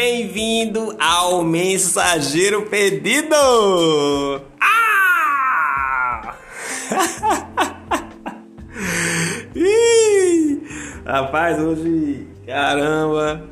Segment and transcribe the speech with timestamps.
[0.00, 3.34] Bem-vindo ao Mensageiro Pedido!
[4.60, 6.36] Ah!
[9.56, 10.62] Ih,
[11.04, 13.42] Rapaz, hoje, caramba,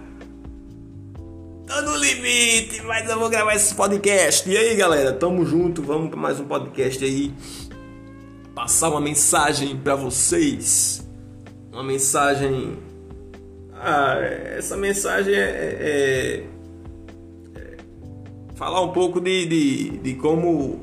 [1.67, 4.49] tô no limite, mas eu vou gravar esse podcast.
[4.49, 7.35] E aí, galera, tamo junto, vamos para mais um podcast aí.
[8.55, 11.05] Passar uma mensagem para vocês.
[11.73, 12.79] Uma mensagem
[13.81, 14.17] ah,
[14.57, 16.47] essa mensagem é, é,
[17.55, 17.77] é,
[18.55, 20.81] falar um pouco de, de, de, como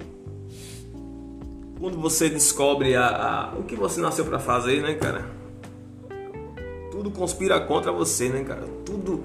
[1.79, 5.25] quando você descobre a, a o que você nasceu para fazer, né, cara?
[6.91, 8.65] Tudo conspira contra você, né, cara?
[8.85, 9.23] Tudo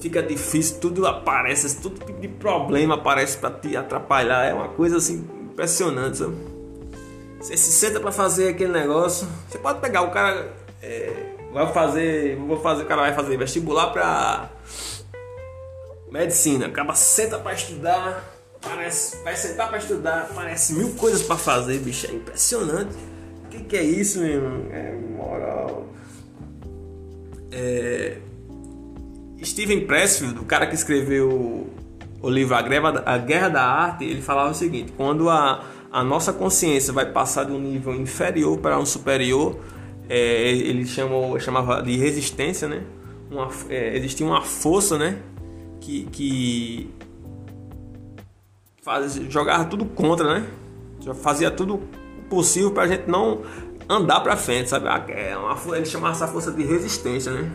[0.00, 4.44] fica difícil, tudo aparece, todo tipo de problema aparece para te atrapalhar.
[4.44, 6.34] É uma coisa assim impressionante, sabe?
[7.40, 12.36] Você se senta para fazer aquele negócio, você pode pegar o cara é, vai fazer,
[12.36, 14.50] vou fazer, o cara vai fazer vestibular para
[16.10, 18.24] medicina, acaba senta para estudar,
[18.60, 22.94] parece, vai sentar para estudar, parece mil coisas para fazer, bicho, é impressionante.
[23.44, 24.66] O que, que é isso, meu irmão?
[24.70, 25.86] É moral.
[27.50, 28.18] É...
[29.42, 31.68] Steven Pressfield, o cara que escreveu
[32.20, 36.02] o livro A Guerra, a Guerra da Arte, ele falava o seguinte: quando a, a
[36.02, 39.58] nossa consciência vai passar de um nível inferior para um superior,
[40.08, 42.82] é, ele chamou, chamava de resistência, né?
[43.30, 45.18] Uma, é, existia uma força, né?
[45.80, 46.90] Que, que
[48.82, 50.46] faz, jogava tudo contra, né?
[51.22, 51.80] Fazia tudo
[52.28, 53.42] possível para a gente não
[53.88, 54.86] andar para frente, sabe?
[55.12, 57.50] É uma, ele chamava essa força de resistência, né?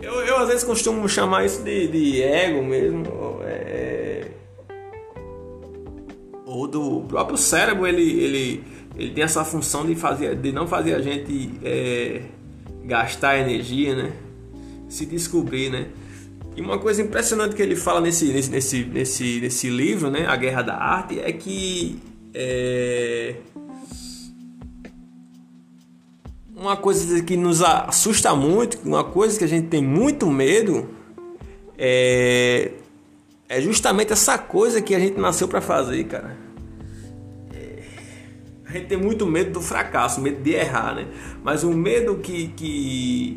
[0.00, 3.04] Eu, eu às vezes costumo chamar isso de, de ego mesmo.
[3.44, 4.28] É,
[6.44, 8.64] ou do próprio cérebro, ele, ele
[8.96, 12.22] ele tem essa função de, fazer, de não fazer a gente é,
[12.84, 14.12] gastar energia, né?
[14.88, 15.88] Se descobrir, né?
[16.54, 20.26] E uma coisa impressionante que ele fala nesse, nesse, nesse, nesse, livro, né?
[20.26, 21.98] A Guerra da Arte, é que
[22.34, 23.36] é,
[26.54, 30.90] uma coisa que nos assusta muito, uma coisa que a gente tem muito medo,
[31.78, 32.72] é,
[33.48, 36.51] é justamente essa coisa que a gente nasceu para fazer, cara
[38.72, 41.06] a gente tem muito medo do fracasso, medo de errar, né?
[41.44, 43.36] Mas o medo que, que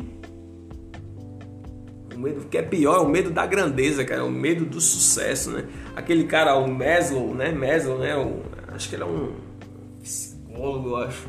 [2.14, 4.80] o medo que é pior é o medo da grandeza, cara, é o medo do
[4.80, 5.66] sucesso, né?
[5.94, 7.52] Aquele cara, o Maslow, né?
[7.52, 8.16] Maslow, né?
[8.16, 8.40] O,
[8.74, 9.34] acho que ele é um
[10.02, 11.28] psicólogo, acho.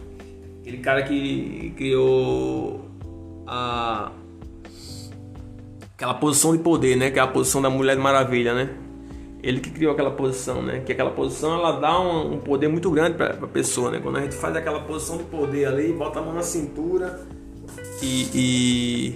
[0.61, 2.89] Aquele cara que criou
[3.45, 4.11] a
[5.93, 7.11] aquela posição de poder, né?
[7.11, 8.86] Que é a posição da Mulher Maravilha, né?
[9.47, 10.81] Ele que criou aquela posição, né?
[10.85, 14.01] Que aquela posição ela dá um, um poder muito grande para a pessoa, né?
[14.03, 17.25] Quando a gente faz aquela posição de poder ali, bota a mão na cintura
[18.01, 19.15] e, e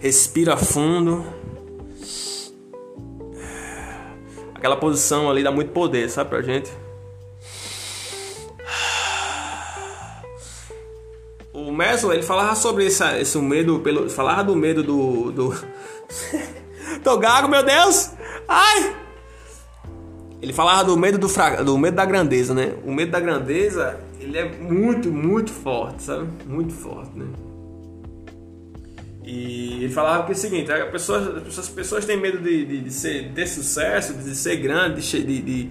[0.00, 1.22] respira fundo,
[4.54, 6.72] aquela posição ali dá muito poder, sabe pra gente?
[11.52, 15.30] O Meslo, ele falava sobre esse, esse medo, pelo, falava do medo do.
[15.30, 15.54] do...
[17.04, 18.19] Tô gago, meu Deus!
[18.50, 18.96] Ai!
[20.42, 21.62] Ele falava do medo do, fra...
[21.62, 22.74] do medo da grandeza, né?
[22.84, 26.26] O medo da grandeza, ele é muito, muito forte, sabe?
[26.46, 27.26] Muito forte, né?
[29.22, 32.80] E ele falava que é o seguinte, as pessoas, as pessoas têm medo de, de,
[32.80, 35.70] de, ser, de ter sucesso, de ser grande, de,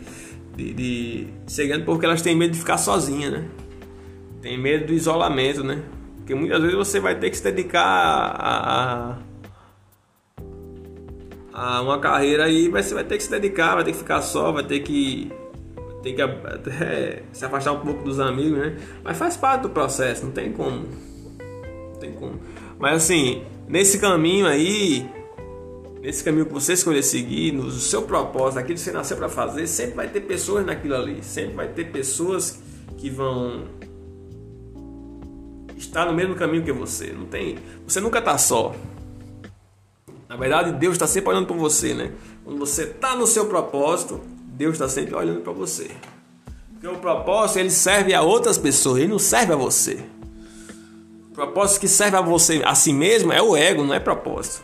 [0.56, 3.45] de, ser grande porque elas têm medo de ficar sozinha, né?
[4.41, 5.84] Tem medo do isolamento, né?
[6.18, 9.18] Porque muitas vezes você vai ter que se dedicar a, a
[11.59, 14.21] a uma carreira aí, mas você vai ter que se dedicar, vai ter que ficar
[14.21, 15.29] só, vai ter que
[16.01, 16.21] tem que
[16.81, 18.77] é, se afastar um pouco dos amigos, né?
[19.03, 20.87] Mas faz parte do processo, não tem como.
[21.91, 22.39] Não tem como.
[22.79, 25.05] Mas assim, nesse caminho aí,
[26.01, 29.67] nesse caminho que você escolher seguir, no seu propósito, aquilo que você nasceu para fazer,
[29.67, 32.61] sempre vai ter pessoas naquilo ali, sempre vai ter pessoas
[32.97, 33.65] que vão
[35.75, 37.12] estar no mesmo caminho que você.
[37.12, 38.73] Não tem, você nunca tá só.
[40.29, 42.11] Na verdade, Deus está sempre olhando para você, né?
[42.45, 44.21] Quando você está no seu propósito,
[44.53, 45.89] Deus está sempre olhando para você.
[46.71, 50.05] Porque o propósito ele serve a outras pessoas, ele não serve a você.
[51.31, 54.63] O propósito que serve a você, a si mesmo, é o ego, não é propósito.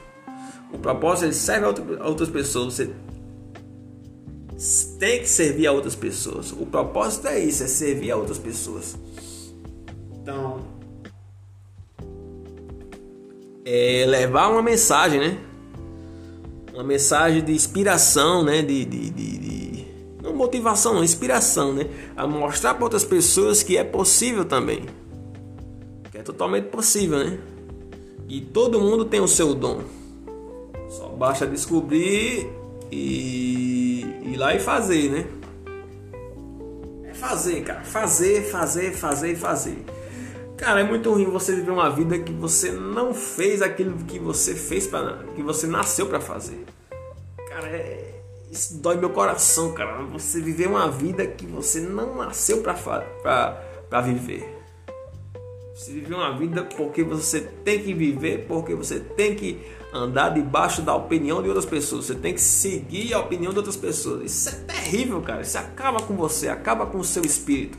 [0.72, 1.66] O propósito ele serve
[2.00, 2.76] a outras pessoas.
[2.76, 2.94] Você
[5.00, 6.52] tem que servir a outras pessoas.
[6.52, 8.96] O propósito é isso, é servir a outras pessoas.
[10.22, 10.60] Então,
[13.66, 15.55] é levar uma mensagem, né?
[16.76, 18.62] Uma mensagem de inspiração, né?
[18.62, 19.86] De, de, de, de,
[20.22, 21.88] não motivação, não, inspiração, né?
[22.16, 24.86] A mostrar para outras pessoas que é possível também,
[26.12, 27.40] que é totalmente possível, né?
[28.28, 29.82] E todo mundo tem o seu dom.
[30.90, 32.50] Só basta descobrir
[32.92, 35.28] e ir lá e fazer, né?
[37.06, 37.84] É fazer, cara.
[37.84, 39.86] Fazer, fazer, fazer fazer.
[40.58, 44.56] Cara, é muito ruim você viver uma vida que você não fez aquilo que você
[44.56, 46.64] fez para que você nasceu para fazer.
[47.50, 50.02] Cara, é, isso dói meu coração, cara.
[50.04, 54.50] Você viver uma vida que você não nasceu para viver.
[55.76, 59.60] Você viver uma vida porque você tem que viver, porque você tem que
[59.94, 62.06] andar debaixo da opinião de outras pessoas.
[62.06, 64.32] Você tem que seguir a opinião de outras pessoas.
[64.32, 65.42] Isso é terrível, cara.
[65.42, 67.78] Isso acaba com você, acaba com o seu espírito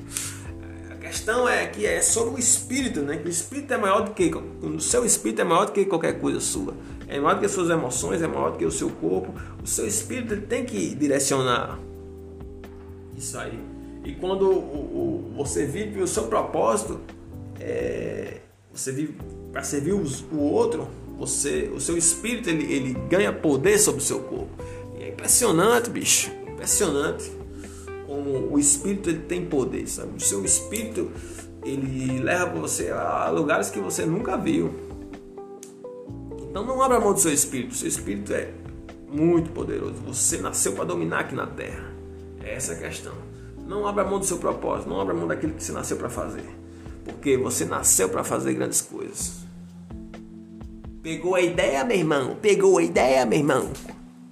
[1.16, 3.16] questão é que é sobre o espírito, né?
[3.16, 4.30] Que o espírito é maior do que
[4.62, 6.74] o seu espírito é maior do que qualquer coisa sua.
[7.08, 9.32] É maior do que as suas emoções, é maior do que o seu corpo.
[9.62, 11.78] O seu espírito ele tem que direcionar
[13.16, 13.58] isso aí.
[14.04, 17.00] E quando o, o, você vive o seu propósito,
[17.58, 18.40] é,
[18.72, 19.14] você vive
[19.50, 20.86] para servir os, o outro,
[21.16, 24.50] você, o seu espírito ele, ele ganha poder sobre o seu corpo.
[24.98, 26.30] E é impressionante, bicho.
[26.46, 27.32] Impressionante
[28.06, 30.16] como o espírito ele tem poder, sabe?
[30.16, 31.10] O seu espírito
[31.64, 34.72] ele leva você a lugares que você nunca viu.
[36.48, 37.72] Então não abra mão do seu espírito.
[37.72, 38.50] O seu espírito é
[39.10, 39.94] muito poderoso.
[40.06, 41.92] Você nasceu para dominar aqui na terra.
[42.42, 43.12] É essa a questão.
[43.66, 44.88] Não abra mão do seu propósito.
[44.88, 46.48] Não abra mão daquilo que você nasceu para fazer.
[47.04, 49.44] Porque você nasceu para fazer grandes coisas.
[51.02, 52.36] Pegou a ideia, meu irmão?
[52.40, 53.70] Pegou a ideia, meu irmão?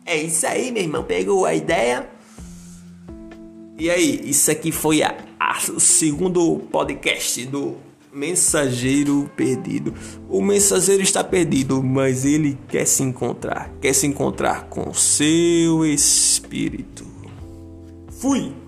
[0.06, 1.04] É isso aí, meu irmão.
[1.04, 2.08] Pegou a ideia?
[3.76, 7.76] E aí, isso aqui foi a, a, o segundo podcast do
[8.12, 9.92] Mensageiro Perdido.
[10.28, 17.04] O mensageiro está perdido, mas ele quer se encontrar, quer se encontrar com seu espírito.
[18.20, 18.63] Fui!